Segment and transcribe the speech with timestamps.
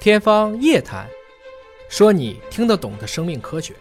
[0.00, 1.04] 天方夜谭，
[1.90, 3.74] 说你听得懂的生命科学。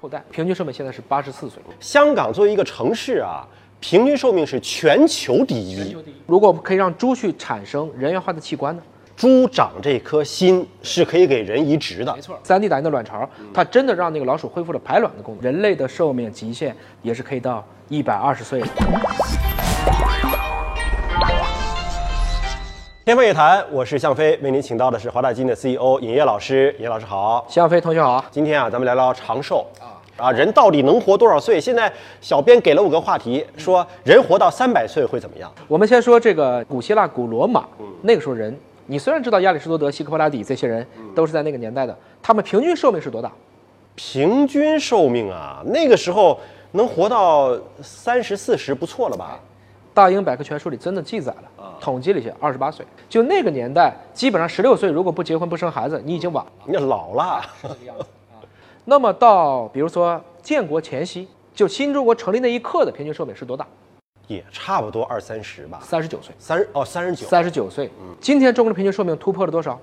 [0.00, 1.62] 后代平均寿命现在是八十四岁。
[1.78, 3.46] 香港作为一个城市啊，
[3.78, 5.96] 平均寿命是全球第一。
[6.26, 8.82] 如果我们可以让猪去产生人源化的器官呢？
[9.16, 12.12] 猪长这颗心是可以给人移植的。
[12.12, 15.44] 没错，三 D 打印的卵巢，它真的让那个老鼠恢复了排卵的功能。
[15.44, 18.60] 人类的寿命极限也是可以到一百二十岁
[23.10, 26.72] 天方夜谭，我是向飞，为您请到的是华大基因的 CEO 尹烨老师。
[26.78, 28.24] 尹烨老师好，向飞同学好。
[28.30, 31.60] 今天啊，咱们聊聊长寿啊啊，人到底能活多少岁？
[31.60, 35.52] 现在小编给了我个话题，说人活到三百岁会怎么样？
[35.66, 37.66] 我们先说这个古希腊、古罗马，
[38.02, 43.32] 那个时候人，你虽然知道亚里士多德、希克波拉底这些人都是在那个年代的，他们平均寿命是多大？
[43.96, 46.38] 平均寿命啊，那个时候
[46.70, 49.36] 能活到三十四十，不错了吧？
[49.92, 52.86] 大英百科全书里真的记载了，统计了一下，二十八岁。
[53.08, 56.52] 就那个年代，基本上十六岁如果不结婚不生孩子，你已经晚了。
[56.64, 57.42] 你老了，
[58.84, 63.66] 那么到比如说建国前夕，就新中国成立那一刻的平均寿命是多大？
[64.28, 66.32] 也差不多二三十吧，三十九岁。
[66.38, 67.90] 三十哦，三十九，三十九岁。
[68.20, 69.78] 今天中国的平均寿命突破了多少？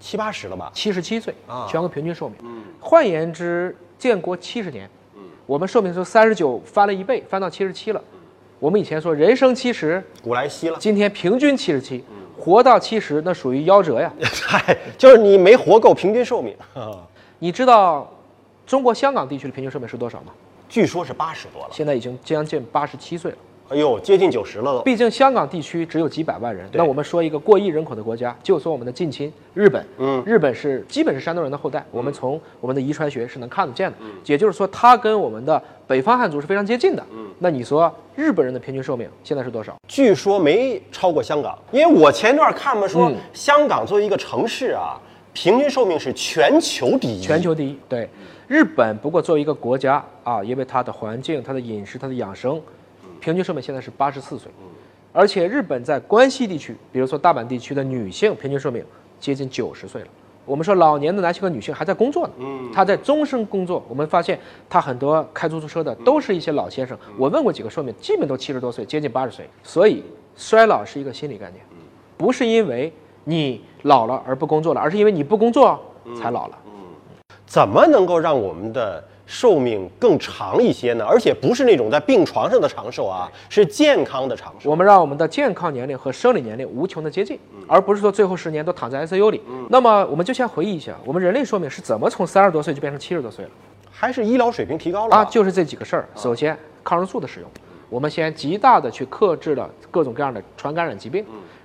[0.00, 0.70] 七八十了吧？
[0.74, 2.36] 七十七岁啊全国平均寿命。
[2.80, 4.90] 换言之，建国七十年，
[5.46, 8.02] 我们寿命从三十九翻了一倍，翻到七十七了。
[8.60, 10.76] 我们以前说人生七十，古来稀了。
[10.80, 12.04] 今天平均七十七，
[12.36, 14.12] 活到七十那属于夭折呀。
[14.42, 16.56] 嗨，就是你没活够平均寿命，
[17.38, 18.12] 你知道
[18.66, 20.32] 中国香港地区的平均寿命是多少吗？
[20.68, 21.68] 据说是八十多了。
[21.72, 23.38] 现在已经将近八十七岁了。
[23.70, 24.82] 哎呦，接近九十了都。
[24.82, 37.04] 毕竟香港地区只有几百万人，那我们说一个过亿人口的国家，就说我们的近亲日本，嗯日本是基本是山东人的后代，我们从我们的遗传学是能看得见的，也就是说它跟我们的北方汉族是非常接近的。
[37.12, 39.76] 嗯那你说日本人的平均寿命现在是多少？
[39.86, 44.98] 据说没超过香港，因为我前段看嘛说，嗯香港作为一个城市啊，
[45.34, 47.20] 平均寿命是全球第一。
[47.20, 47.78] 全球第一。
[47.88, 48.08] 对，
[48.48, 52.60] 日本不过作为一个国家啊，因为它的环境、它的饮食、它的养生，
[53.28, 54.50] 平均寿命现在是八十四岁，
[55.12, 58.82] 而且日本在关西地区，比如说大阪地区的女性平均寿命
[59.20, 60.08] 接近九十岁了。
[60.46, 63.84] 我们说老年的男性和女性还在工作呢，嗯他在终身工作。
[63.86, 69.46] 我们发现他很多开出租车的都是一些老先生，我问过几个寿命基本都七十多岁，接近八十岁。
[69.62, 70.02] 所以
[70.34, 71.62] 衰老是一个心理概念，
[72.16, 72.90] 不是因为
[73.24, 75.78] 你老了而不工作了，而是因为你不工作
[76.18, 76.58] 才老了。
[77.48, 81.04] 怎么能够让我们的寿命更长一些呢？
[81.04, 84.70] 而且不是那种在病床上的长寿啊，是健康的长寿。
[84.70, 89.42] 我们让我们的健康年龄和生理年龄无穷的接近，而不是说最后十年都躺在 ICU 里。
[89.70, 93.50] 那么我们就先回忆一下，我们人类寿命是怎么从三十多岁就变成七十多岁了
[93.90, 95.24] 还是医疗水平提高了啊？
[95.24, 96.08] 就是这几个事儿。
[96.14, 97.50] 首先，抗生素的使用，
[97.88, 101.24] 我们先极大的去克制了各种各样的传感染疾病。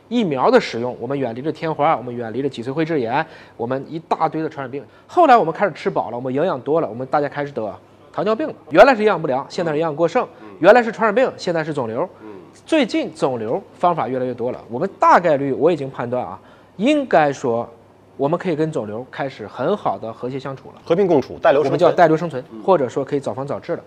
[0.10, 3.26] 疫苗的使用，我们远离了天花，我们远离了脊髓灰质炎，
[3.58, 4.84] 我们一大堆的传染病。
[5.08, 7.74] 后来我们开始吃饱了，我们营养多了，我们大家开始得
[8.12, 8.54] 糖尿病了。
[8.70, 10.24] 原来是营养不良，现在是营养过剩；
[10.60, 12.08] 原来是传染病，现在是肿瘤。
[12.66, 16.40] 最近肿瘤方法越来越多了，我们大概率我已经判断啊，
[16.78, 17.68] 应该说
[18.16, 20.82] 我们可以跟肿瘤开始很好的和谐相处了。
[20.86, 21.96] 和平共处，带流我们叫存。
[21.96, 23.84] 带瘤生存，或者说可以早防早治了。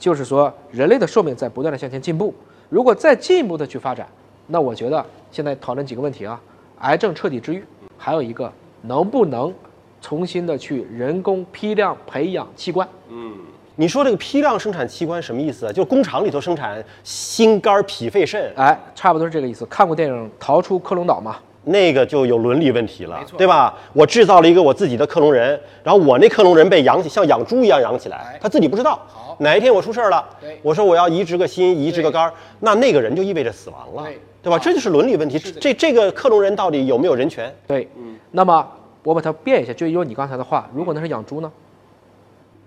[0.00, 2.34] 就是说，人类的寿命在不断的向前进步。
[2.68, 4.06] 如果再进一步的去发展，
[4.50, 6.40] 那我觉得现在讨论几个问题啊：
[6.80, 7.62] 癌症彻底治愈，
[7.96, 8.50] 还有一个
[8.82, 9.54] 能不能
[10.00, 12.88] 重新的去人工批量培养器官。
[13.10, 13.34] 嗯
[13.76, 15.72] 你说这个批量生产器官什么意思啊？
[15.72, 19.64] 就工厂里头生产心肝脾肺肾，哎，差不多是这个意思。
[19.66, 21.36] 看过电影《逃出克隆岛》吗？
[21.68, 23.74] 那个就有伦理问题了，对吧？
[23.92, 29.00] 我制造了一个我自己的克隆人，然后我那克隆人被养起，像养猪一样养起来，他自己不知道。
[29.40, 30.24] 哪一天我出事儿了，
[30.62, 34.58] 我说我要移植个心，移植个肝儿，那那个人就意味着死亡了对，对吧？
[34.58, 35.38] 这就是伦理问题。
[35.38, 37.54] 这这个克隆人到底有没有人权？
[37.66, 37.88] 对，
[38.32, 38.66] 那么
[39.04, 41.50] 我把它变一下，就用你刚才的话，如果那是养猪呢？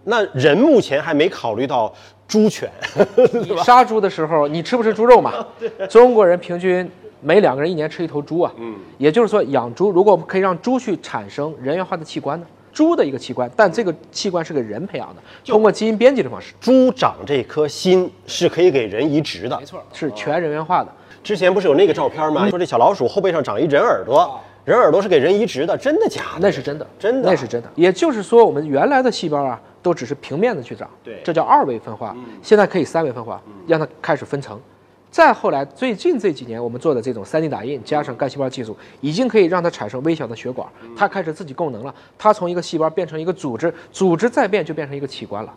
[0.03, 1.93] 那人目前还没考虑到
[2.27, 2.67] 猪权，
[3.33, 5.45] 你杀猪的时候，你吃不吃猪肉嘛？
[5.89, 6.89] 中国人平均
[7.21, 8.51] 每两个人一年吃一头猪啊。
[8.57, 12.45] 嗯，也就是说，养猪如果我们可以让猪去产生人源化的器官呢？
[12.73, 19.59] 猪的一个器官，但这个器官是给人培养的，通过基因编辑的方式，猪长这颗心是可以给人移植的。
[19.59, 20.89] 没错，是全人源化的。
[21.21, 22.49] 之前不是有那个照片吗？
[22.49, 26.39] 说这小老鼠后背上长一人耳朵，人耳朵是给人移植的，真的假的？
[26.39, 27.69] 那是真的，真的那是真的。
[27.75, 32.15] 也就是说，我们原来的细胞啊，都只是平面的去长，对这叫二维分化。
[32.41, 34.57] 现在可以三维分化，让它开始分层。
[35.11, 40.65] 再后来，最近这几年我们做的这种 3D 打印加上干细胞技术，已经可以让它产生微小的血管，
[40.95, 41.93] 它开始自己供能了。
[42.17, 45.53] 它从一个细胞变成一个组织，组织再变就变成一个器官了。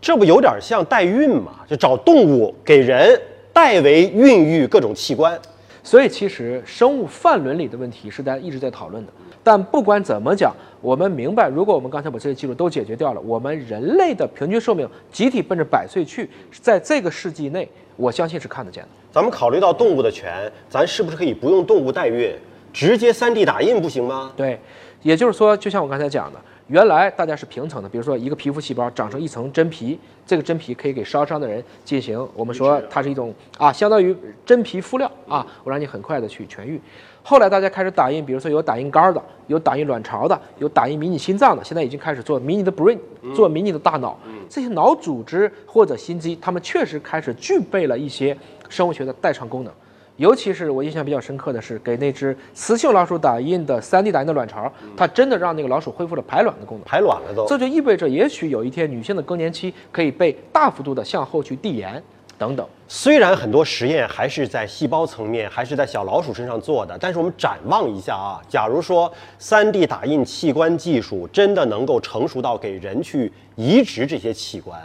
[0.00, 1.52] 这不有点像代孕吗？
[1.68, 3.16] 就找动物给人
[3.52, 5.40] 代为孕育各种器官。
[5.86, 9.12] 所以，其实生物泛伦理的问题是大家一直在讨论的。
[9.44, 16.28] 但不管怎么讲，我们明白，如果我们刚才把这些技术都解决掉了，我们人类的平均寿命集体奔着百岁去，
[16.60, 18.88] 在这个世纪内，我相信是看得见的。
[19.12, 22.34] 咱们考虑到动物的权，咱是不是可以不用动物代孕，
[22.72, 24.32] 直接 3D 打印不行吗？
[24.36, 24.58] 对，
[25.02, 29.96] 也就是说，就像我刚才讲的，原来大家是平层的，比如说一个皮肤细胞长成一层真皮，
[30.26, 36.80] 这个真皮可以给烧伤的人进行，我们说它是一种啊，相当于真皮敷料啊，我让你很快的去痊愈。
[37.22, 42.98] 后来大家开始打印，比如说有打印肝的，有打印卵巢的，有打印迷你心脏的，现在已经开始做迷你的 brain，
[43.32, 44.18] 做迷你的大脑。
[44.48, 48.36] 这些脑组织或者心肌，它们确实开始具备了一些
[48.68, 49.72] 生物学的代偿功能。
[50.16, 56.84] 尤其是我印象比较深刻的是，给那只雌性老鼠打印的 3D 打印的卵巢，它真的让那个老鼠恢复了排卵的功能。
[56.84, 62.02] 排卵了都，这就意味着，也许有一天女性的更年期可以被大幅度的向后去递延。
[62.38, 69.10] 等等，虽然很多实验还是在细胞层面，还是在小老鼠身上做的，但是我们展望一下啊，假如说
[69.40, 74.78] 3D 打印器官技术真的能够成熟到给人去移植这些器官，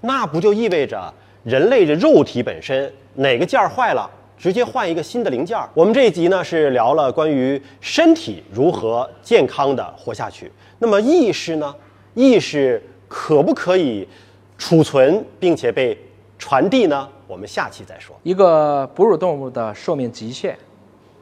[0.00, 5.58] 那不就意味着人类的肉体本身哪个件儿坏了，直接换一个新的零件？
[5.74, 11.74] 我们这一集呢是聊了关于身体如何健康的活下去，那么意识呢？
[12.14, 14.06] 意识可不可以
[14.56, 15.96] 储存并且被？
[16.38, 17.08] 传递呢？
[17.26, 18.14] 我们下期再说。
[18.22, 20.54] 一个哺乳动物的寿命极限，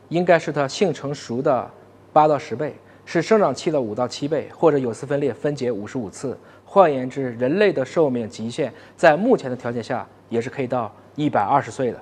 [0.09, 1.71] 应该是它性成熟的
[2.13, 2.75] 八到十倍，
[3.07, 6.37] 是生长期的五到七倍，或者有丝分裂分解五十五次。
[6.65, 12.01] 换言之，人类的寿命极限在目前的条件下也是可以到一百二十岁的。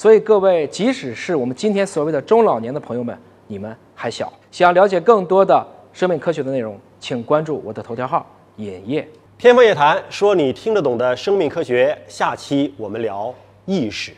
[0.00, 3.14] 所以各位，即使是我们今天所谓的中老年的朋友们，
[3.46, 4.32] 你们还小。
[4.50, 5.62] 想了解更多的
[5.92, 8.26] 生命科学的内容，请关注我的头条号
[8.56, 9.06] “尹烨”。
[9.36, 11.94] 天方夜谭，说你听得懂的生命科学。
[12.08, 13.34] 下期我们聊
[13.66, 14.12] 意识。